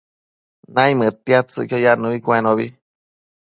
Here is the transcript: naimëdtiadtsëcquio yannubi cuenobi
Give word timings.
naimëdtiadtsëcquio 0.73 1.83
yannubi 1.85 2.19
cuenobi 2.25 2.67